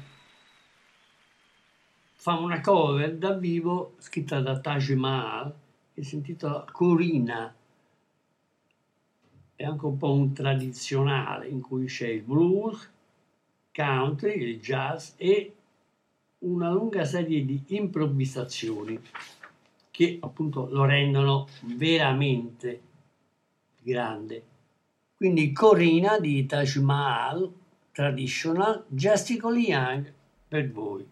fa 2.15 2.33
una 2.37 2.59
cover 2.61 3.15
da 3.15 3.33
vivo 3.33 3.93
scritta 3.97 4.41
da 4.41 4.59
Taj 4.59 4.89
Mahal 4.91 5.53
che 5.93 6.03
si 6.03 6.15
intitola 6.15 6.65
Corina. 6.71 7.53
È 9.55 9.63
anche 9.63 9.85
un 9.85 9.97
po' 9.97 10.13
un 10.13 10.33
tradizionale 10.33 11.47
in 11.47 11.61
cui 11.61 11.85
c'è 11.85 12.07
il 12.07 12.21
blues, 12.21 12.89
country, 13.73 14.41
il 14.41 14.59
jazz 14.59 15.11
e 15.17 15.53
una 16.39 16.69
lunga 16.71 17.03
serie 17.03 17.43
di 17.43 17.61
improvvisazioni 17.67 18.97
che 19.91 20.17
appunto 20.21 20.69
lo 20.69 20.85
rendono 20.85 21.47
veramente 21.63 22.81
grande. 23.81 24.48
Quindi 25.19 25.51
Corina 25.51 26.17
di 26.17 26.45
Taj 26.45 26.77
Mahal 26.77 27.53
Traditional 27.91 28.85
Just 28.87 29.31
Equally 29.31 29.67
Young 29.67 30.13
per 30.47 30.71
voi. 30.71 31.05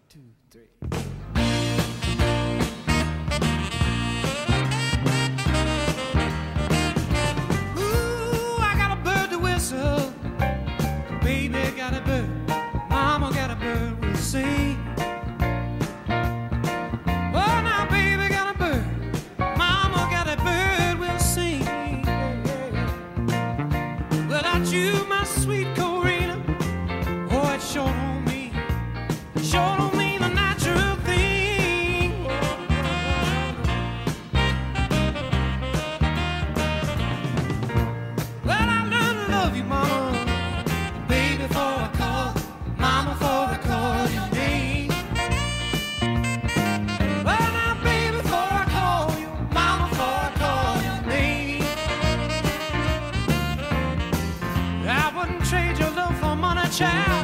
child. 56.78 57.17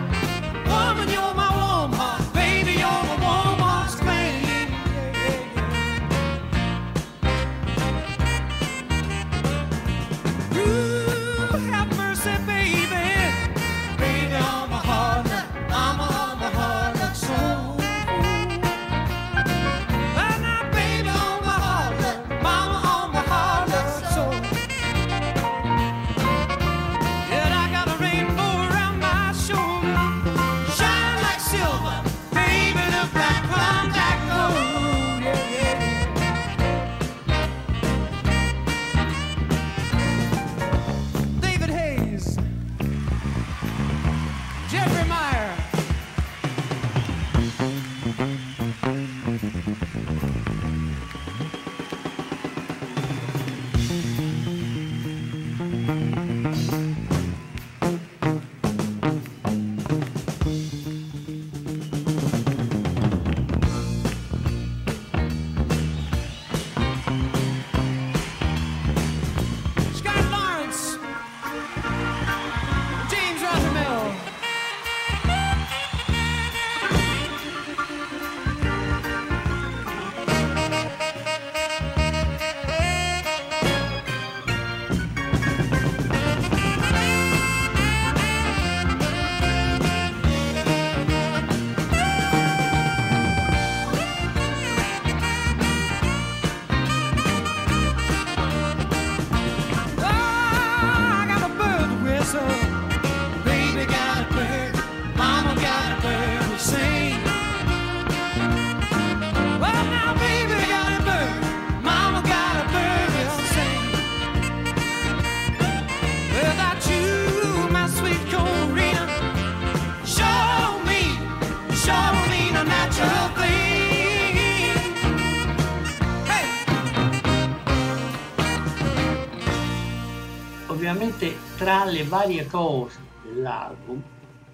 Tra 131.65 131.87
le 131.87 132.05
varie 132.05 132.47
cose 132.47 132.99
dell'album, 133.23 134.03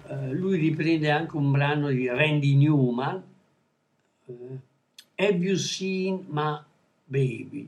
eh, 0.07 0.31
lui 0.31 0.57
riprende 0.57 1.11
anche 1.11 1.35
un 1.35 1.51
brano 1.51 1.89
di 1.89 2.07
Randy 2.07 2.55
Newman, 2.55 3.21
eh, 4.27 4.33
Have 5.17 5.35
You 5.35 5.57
Seen 5.57 6.23
My 6.29 6.57
Baby? 7.03 7.67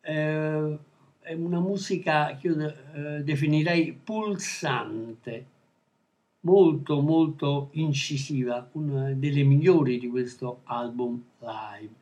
Eh, 0.00 0.78
è 1.20 1.34
una 1.34 1.60
musica 1.60 2.38
che 2.40 2.46
io 2.46 2.74
definirei 3.22 3.92
pulsante, 3.92 5.46
molto 6.40 7.02
molto 7.02 7.68
incisiva, 7.72 8.66
una 8.72 9.12
delle 9.12 9.42
migliori 9.42 9.98
di 9.98 10.08
questo 10.08 10.60
album 10.64 11.22
live. 11.40 11.92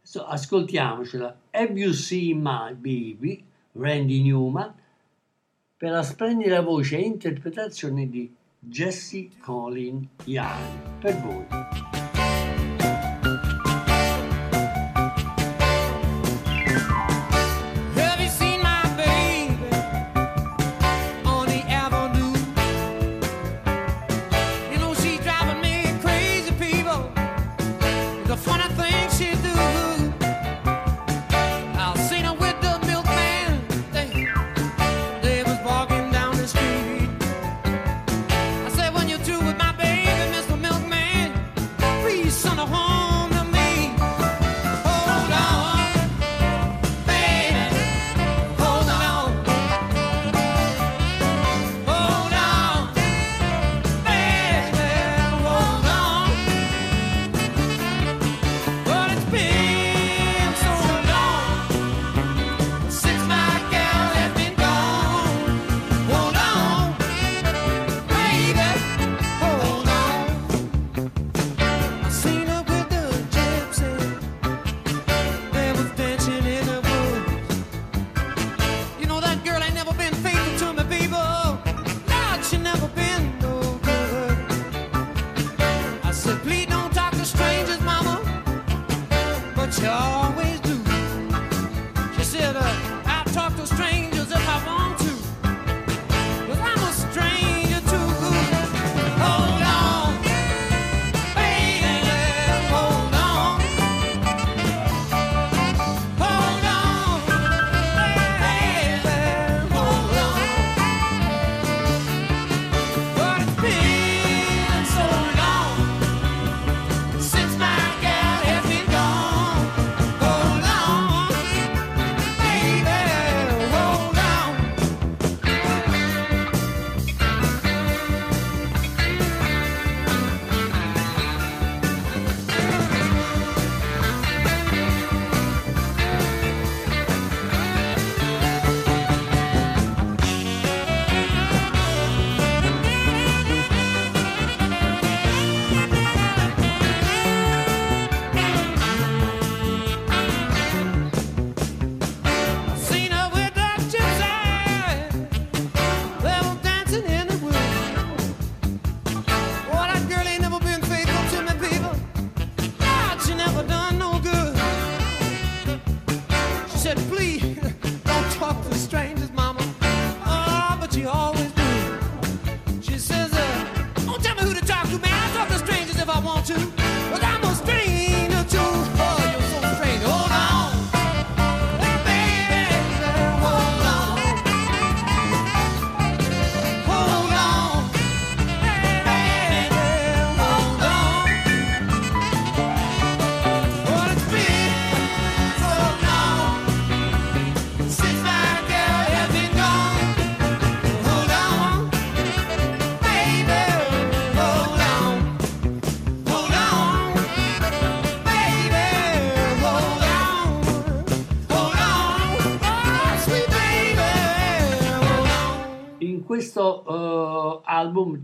So, 0.00 0.24
ascoltiamocela. 0.26 1.36
Have 1.50 1.72
You 1.72 1.90
Seen 1.90 2.38
My 2.40 2.72
Baby? 2.72 3.44
Randy 3.72 4.22
Newman, 4.22 4.74
per 5.78 5.92
la 5.92 6.02
splendida 6.02 6.60
voce 6.60 6.96
e 6.96 7.02
interpretazione 7.02 8.08
di 8.08 8.34
Jesse 8.58 9.28
Colin 9.40 10.08
Young. 10.24 10.98
Per 10.98 11.20
voi. 11.20 12.07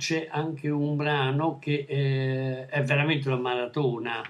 C'è 0.05 0.29
anche 0.31 0.69
un 0.69 0.97
brano 0.97 1.59
che 1.59 1.87
eh, 1.89 2.67
è 2.67 2.83
veramente 2.83 3.29
una 3.29 3.39
maratona, 3.39 4.23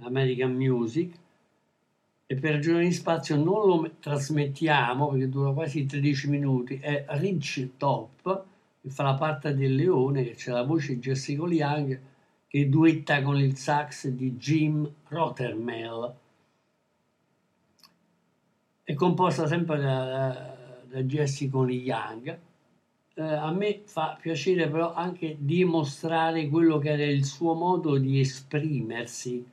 American 0.00 0.52
Music, 0.52 1.14
e 2.26 2.34
per 2.34 2.52
ragioni 2.52 2.88
di 2.88 2.92
spazio 2.92 3.36
non 3.36 3.66
lo 3.66 3.90
trasmettiamo 4.00 5.08
perché 5.08 5.30
dura 5.30 5.52
quasi 5.52 5.86
13 5.86 6.28
minuti, 6.28 6.78
è 6.78 7.06
Rich 7.08 7.70
Top, 7.78 8.44
che 8.82 8.90
fa 8.90 9.04
la 9.04 9.14
parte 9.14 9.54
del 9.54 9.74
leone, 9.74 10.24
che 10.24 10.34
c'è 10.34 10.50
la 10.50 10.62
voce 10.62 10.92
di 10.92 11.00
Jessica 11.00 11.42
Young, 11.42 12.00
che 12.46 12.68
duetta 12.68 13.22
con 13.22 13.38
il 13.38 13.56
sax 13.56 14.08
di 14.08 14.32
Jim 14.36 14.86
Rothermel. 15.08 16.14
È 18.82 18.92
composta 18.92 19.46
sempre 19.46 19.80
da, 19.80 20.82
da 20.86 21.02
Jessica 21.02 21.56
Young 21.60 22.38
eh, 23.14 23.22
a 23.22 23.50
me 23.50 23.82
fa 23.84 24.16
piacere 24.20 24.68
però 24.68 24.94
anche 24.94 25.36
dimostrare 25.38 26.48
quello 26.48 26.78
che 26.78 26.90
era 26.90 27.04
il 27.04 27.24
suo 27.24 27.54
modo 27.54 27.98
di 27.98 28.20
esprimersi, 28.20 29.44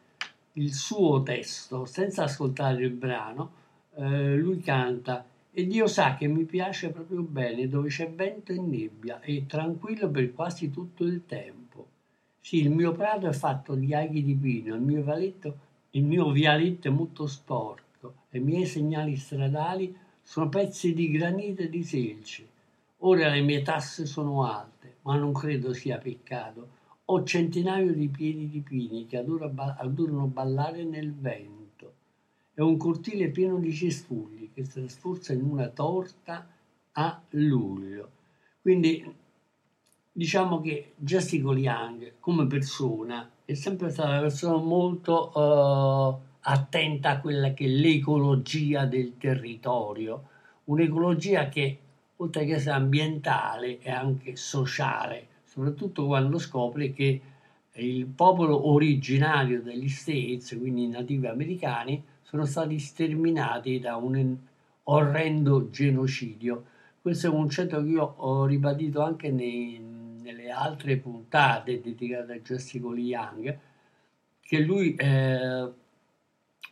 il 0.53 0.74
suo 0.74 1.22
testo, 1.24 1.86
senza 1.86 2.24
ascoltare 2.24 2.84
il 2.84 2.91
brano. 2.91 3.51
Eh, 3.95 4.36
lui 4.36 4.60
canta 4.60 5.26
e 5.51 5.68
Dio 5.68 5.88
sa 5.88 6.16
che 6.16 6.28
mi 6.28 6.45
piace 6.45 6.89
proprio 6.89 7.22
bene 7.22 7.68
dove 7.68 7.89
c'è 7.89 8.10
vento 8.10 8.51
e 8.51 8.60
nebbia 8.60 9.20
e 9.20 9.45
tranquillo 9.45 10.10
per 10.10 10.34
quasi 10.34 10.72
tutto 10.72 11.03
il 11.03 11.26
tempo. 11.26 11.88
Sì, 12.39 12.62
il 12.62 12.70
mio 12.70 12.93
prato 12.93 13.28
è 13.28 13.34
fatto 13.34 13.76
di 13.76 13.93
aghi 13.93 14.24
di 14.24 14.36
pino, 14.36 14.76
il 14.76 14.82
mio, 14.82 15.03
valetto, 15.03 15.57
il 15.91 16.03
mio 16.03 16.32
vialetto 16.32 16.88
è 16.88 16.91
molto 16.91 17.28
sporco, 17.28 18.14
i 18.32 18.39
miei 18.39 18.66
segnali 18.66 19.18
stradali 19.18 19.95
sono 20.22 20.47
pezzi 20.47 20.93
di 20.93 21.10
granito 21.12 21.64
e 21.64 21.70
di 21.70 21.84
selce. 21.84 22.47
Ora 23.02 23.30
le 23.30 23.41
mie 23.41 23.62
tasse 23.62 24.06
sono 24.06 24.43
alte, 24.43 24.97
ma 25.04 25.16
non 25.16 25.32
credo 25.32 25.74
sia 25.74 25.97
peccato. 25.97 26.78
Ho 27.06 27.24
centinaio 27.24 27.93
di 27.93 28.10
piedi 28.10 28.50
di 28.50 28.60
pini 28.60 29.06
che 29.06 29.18
adorano 29.18 30.26
ballare 30.26 30.84
nel 30.84 31.14
vento. 31.14 31.93
È 32.54 32.60
un 32.60 32.76
cortile 32.76 33.30
pieno 33.30 33.58
di 33.58 33.74
cespugli 33.74 34.52
che 34.54 34.66
si 34.66 34.82
trasforza 34.82 35.32
in 35.32 35.43
una 35.43 35.70
torta 35.70 36.45
a 36.91 37.22
luglio. 37.30 38.10
Quindi 38.62 39.16
diciamo 40.12 40.60
che 40.60 40.93
Jessica 40.97 41.52
Young 41.52 42.16
come 42.20 42.47
persona 42.47 43.32
è 43.45 43.54
sempre 43.54 43.91
stata 43.91 44.10
una 44.10 44.20
persona 44.20 44.58
molto 44.58 45.32
uh, 45.34 46.28
attenta 46.41 47.12
a 47.12 47.20
quella 47.22 47.54
che 47.54 47.64
è 47.64 47.70
l'ecologia 47.70 48.86
del 48.86 49.18
territorio, 49.18 50.28
un'ecologia 50.66 51.47
che 51.47 51.80
oltre 52.22 52.46
che 52.46 52.56
essere 52.56 52.76
ambientale 52.76 53.80
è 53.80 53.92
anche 53.92 54.36
sociale, 54.36 55.28
soprattutto 55.44 56.06
quando 56.06 56.38
scopre 56.38 56.92
che 56.92 57.22
il 57.74 58.06
popolo 58.08 58.70
originario 58.70 59.62
degli 59.62 59.88
States, 59.88 60.56
quindi 60.58 60.84
i 60.84 60.90
nativi 60.90 61.28
americani, 61.28 62.04
sono 62.22 62.46
stati 62.46 62.78
sterminati 62.78 63.80
da 63.80 63.96
un 63.96 64.38
orrendo 64.84 65.70
genocidio. 65.70 66.66
Questo 67.02 67.28
è 67.28 67.30
un 67.30 67.38
concetto 67.38 67.82
che 67.82 67.90
io 67.90 68.04
ho 68.18 68.46
ribadito 68.46 69.02
anche 69.02 69.32
nei, 69.32 69.80
nelle 69.80 70.52
altre 70.52 70.98
puntate 70.98 71.80
dedicate 71.80 72.34
a 72.34 72.40
Jessica 72.40 72.88
Young, 72.88 73.60
che 74.42 74.60
lui 74.60 74.94
eh, 74.96 75.72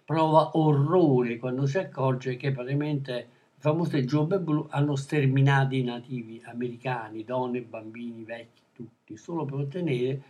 prova 0.03 0.57
orrore 0.57 1.37
quando 1.37 1.65
si 1.65 1.77
accorge 1.77 2.35
che 2.35 2.51
praticamente 2.51 3.29
famose 3.59 4.05
giobbe 4.05 4.39
blu 4.39 4.67
hanno 4.69 4.95
sterminato 4.95 5.75
i 5.75 5.83
nativi 5.83 6.41
americani, 6.45 7.23
donne, 7.23 7.61
bambini, 7.61 8.23
vecchi, 8.23 8.61
tutti, 8.73 9.17
solo 9.17 9.45
per 9.45 9.59
ottenere 9.59 10.21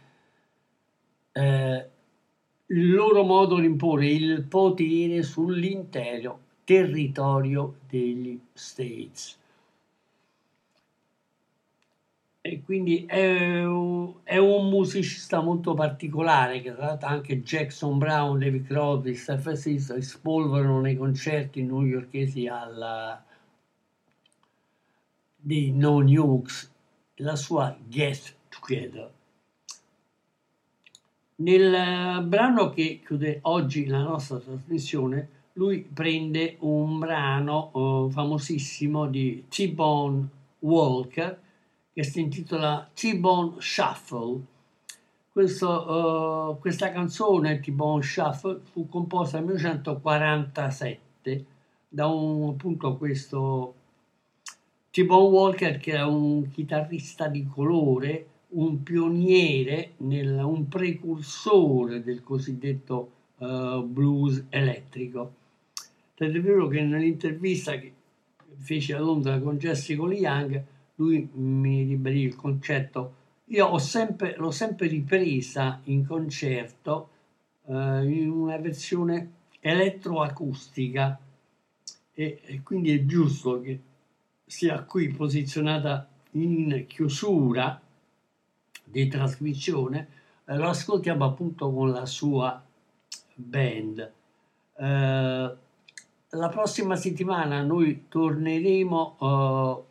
eh, 1.32 1.89
il 2.67 2.93
loro 2.93 3.23
modo 3.23 3.59
di 3.59 3.65
imporre 3.65 4.07
il 4.07 4.43
potere 4.43 5.23
sull'intero 5.23 6.39
territorio 6.63 7.75
degli 7.88 8.39
States 8.53 9.38
e 12.47 12.61
quindi 12.63 13.05
è 13.05 13.65
un, 13.65 14.13
è 14.23 14.37
un, 14.37 14.69
musicista 14.69 15.41
molto 15.41 15.73
particolare 15.73 16.61
che 16.61 16.73
tra 16.73 16.85
l'altro 16.85 17.09
anche 17.09 17.43
Jackson 17.43 17.97
Brown, 17.97 18.39
David 18.39 18.65
Crosby, 18.65 19.13
Stephen 19.15 19.57
Stills 19.57 19.89
espolverano 19.89 20.79
nei 20.79 20.95
concerti 20.95 21.61
newyorkesi 21.61 22.47
alla, 22.47 23.21
di 25.35 25.71
No 25.73 25.99
Nukes 25.99 26.71
la 27.15 27.35
sua 27.35 27.77
Get 27.85 28.35
Together. 28.47 29.11
Nel 31.39 32.23
brano 32.23 32.69
che 32.69 33.01
chiude 33.05 33.39
oggi 33.43 33.87
la 33.87 34.01
nostra 34.01 34.37
trasmissione, 34.37 35.29
lui 35.53 35.81
prende 35.81 36.55
un 36.59 36.97
brano 36.97 37.71
uh, 37.73 38.09
famosissimo 38.09 39.07
di 39.07 39.45
T-Bone 39.49 40.27
Walker 40.59 41.45
che 41.97 42.03
si 42.03 42.19
intitola 42.19 42.87
T-Bone 42.93 43.55
Shuffle. 43.57 44.39
Questo, 45.31 46.51
uh, 46.51 46.59
questa 46.59 46.91
canzone, 46.91 47.59
T-Bone 47.59 48.03
Shuffle, 48.03 48.59
fu 48.71 48.87
composta 48.87 49.37
nel 49.37 49.47
1947 49.47 51.45
da 51.89 52.05
un, 52.05 52.49
appunto 52.49 52.97
questo 52.97 53.73
T-Bone 54.91 55.29
Walker 55.29 55.79
che 55.79 55.89
era 55.93 56.05
un 56.05 56.47
chitarrista 56.51 57.29
di 57.29 57.47
colore, 57.47 58.27
un 58.49 58.83
pioniere, 58.83 59.93
nel, 59.97 60.39
un 60.43 60.67
precursore 60.67 62.03
del 62.03 62.21
cosiddetto 62.21 63.11
uh, 63.37 63.81
blues 63.81 64.45
elettrico. 64.49 65.33
Tant'è 66.13 66.41
vero 66.41 66.67
che 66.67 66.79
nell'intervista 66.83 67.79
che 67.79 67.91
fece 68.57 68.93
a 68.93 68.99
Londra 68.99 69.39
con 69.39 69.57
Jessica 69.57 70.03
Young 70.03 70.75
lui 70.97 71.29
mi 71.33 71.83
ribadì 71.83 72.21
il 72.21 72.35
concetto. 72.35 73.15
Io 73.45 73.65
ho 73.65 73.77
sempre, 73.77 74.35
l'ho 74.37 74.51
sempre 74.51 74.87
ripresa 74.87 75.79
in 75.85 76.05
concerto 76.05 77.09
eh, 77.67 77.73
in 77.73 78.29
una 78.29 78.57
versione 78.57 79.31
elettroacustica 79.59 81.19
e, 82.13 82.41
e 82.43 82.61
quindi 82.63 82.91
è 82.91 83.05
giusto 83.05 83.61
che 83.61 83.79
sia 84.45 84.81
qui 84.83 85.09
posizionata 85.09 86.09
in 86.31 86.85
chiusura 86.87 87.79
di 88.83 89.07
trasmissione, 89.07 90.07
eh, 90.45 90.55
lo 90.55 90.69
ascoltiamo 90.69 91.25
appunto 91.25 91.71
con 91.71 91.91
la 91.91 92.05
sua 92.05 92.63
band. 93.35 94.11
Eh, 94.77 95.55
la 96.29 96.49
prossima 96.49 96.95
settimana 96.95 97.61
noi 97.61 98.05
torneremo 98.07 99.17
eh, 99.21 99.86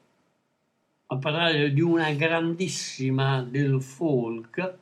a 1.09 1.18
parlare 1.18 1.72
di 1.72 1.80
una 1.80 2.12
grandissima 2.12 3.40
del 3.42 3.80
folk, 3.80 4.78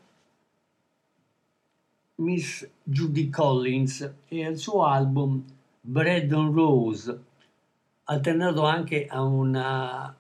Miss 2.16 2.66
Judy 2.82 3.28
Collins 3.28 4.14
e 4.28 4.48
il 4.48 4.58
suo 4.58 4.84
album 4.84 5.44
Bread 5.80 6.32
and 6.32 6.54
Rose, 6.54 7.24
alternato 8.04 8.64
anche 8.64 9.06
a 9.06 9.22
una, 9.22 10.16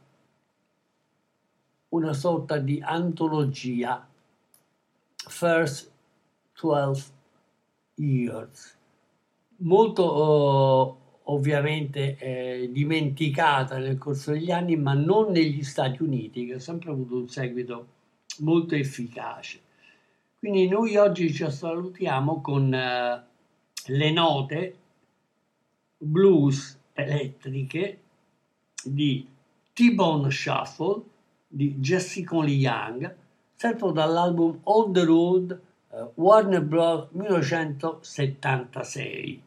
una 1.88 2.12
sorta 2.12 2.58
di 2.58 2.82
antologia, 2.82 4.06
First 5.14 5.90
12 6.60 7.12
Years, 7.94 8.76
molto... 9.56 10.98
Uh, 10.98 11.03
ovviamente 11.24 12.16
eh, 12.18 12.68
dimenticata 12.70 13.78
nel 13.78 13.98
corso 13.98 14.32
degli 14.32 14.50
anni, 14.50 14.76
ma 14.76 14.94
non 14.94 15.30
negli 15.30 15.62
Stati 15.62 16.02
Uniti, 16.02 16.46
che 16.46 16.54
ha 16.54 16.58
sempre 16.58 16.90
avuto 16.90 17.16
un 17.16 17.28
seguito 17.28 17.86
molto 18.40 18.74
efficace. 18.74 19.60
Quindi 20.38 20.68
noi 20.68 20.96
oggi 20.96 21.32
ci 21.32 21.50
salutiamo 21.50 22.40
con 22.40 22.74
eh, 22.74 23.22
le 23.86 24.10
note 24.10 24.76
blues 25.96 26.78
elettriche 26.92 28.00
di 28.84 29.26
T-Bone 29.72 30.30
Shuffle 30.30 31.02
di 31.48 31.76
Jessica 31.76 32.42
Lee 32.42 32.56
Young, 32.56 33.16
sempre 33.54 33.92
dall'album 33.92 34.58
On 34.64 34.92
the 34.92 35.04
Road 35.04 35.58
uh, 35.88 36.10
Warner 36.14 36.62
Bros. 36.62 37.08
1976. 37.12 39.40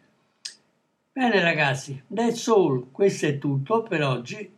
Bene 1.17 1.41
ragazzi, 1.41 2.03
that's 2.13 2.47
all, 2.47 2.91
questo 2.91 3.25
è 3.25 3.39
tutto 3.39 3.81
per 3.81 4.03
oggi. 4.03 4.53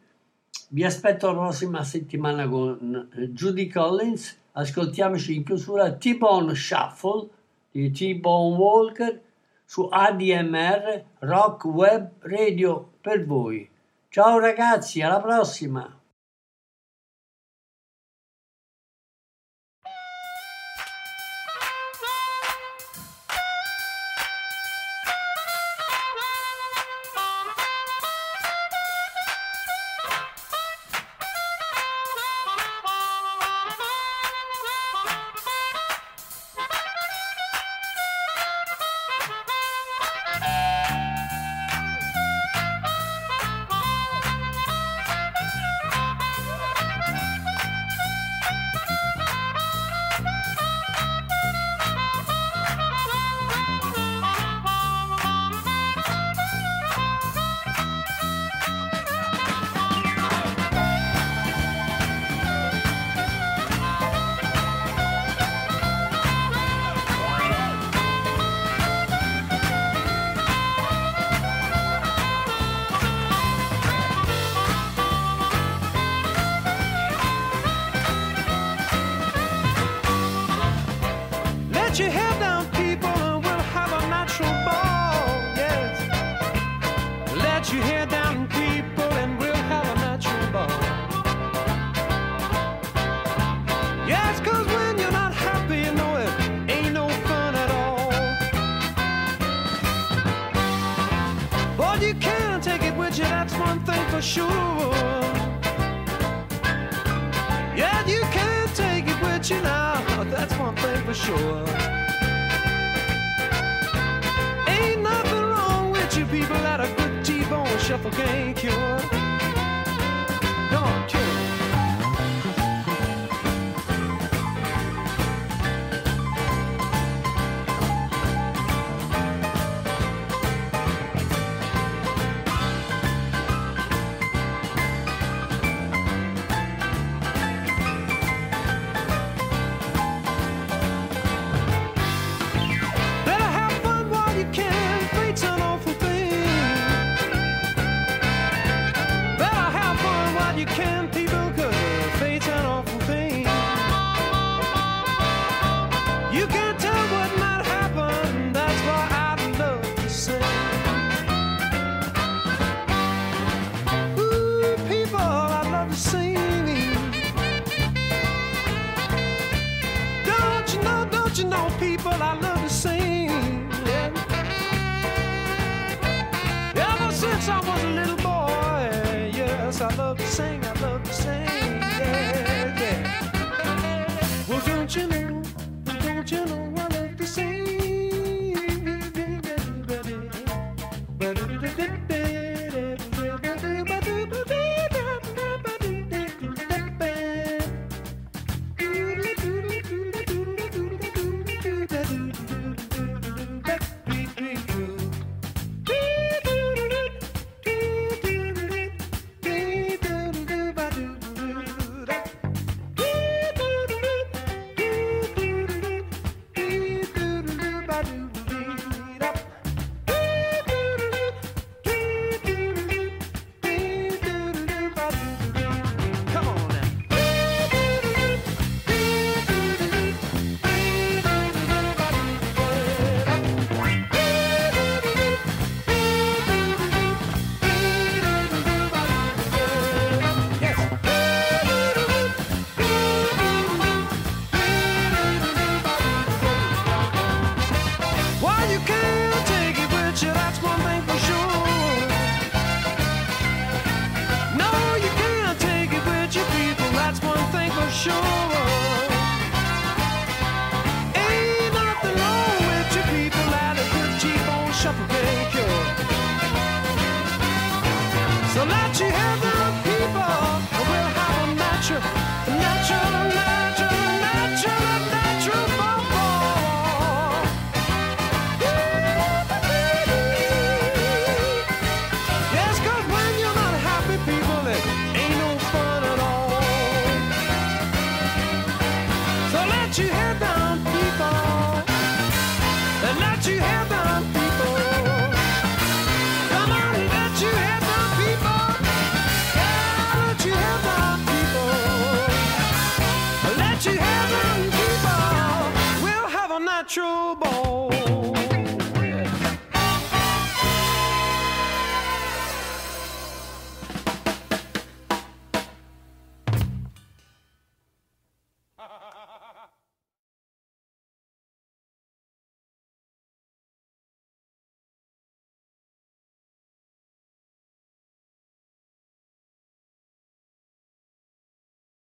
Vi 0.67 0.83
aspetto 0.83 1.27
la 1.27 1.39
prossima 1.39 1.85
settimana 1.85 2.49
con 2.49 3.09
eh, 3.15 3.29
Judy 3.29 3.67
Collins. 3.67 4.37
Ascoltiamoci 4.51 5.35
in 5.35 5.45
chiusura 5.45 5.93
T-Bone 5.93 6.53
Shuffle 6.53 7.29
di 7.71 7.89
T-Bone 7.91 8.57
Walker 8.57 9.21
su 9.63 9.87
ADMR 9.89 11.03
Rock 11.19 11.63
Web 11.63 12.11
Radio 12.23 12.91
per 12.99 13.25
voi. 13.25 13.69
Ciao 14.09 14.37
ragazzi, 14.37 15.01
alla 15.01 15.21
prossima! 15.21 15.98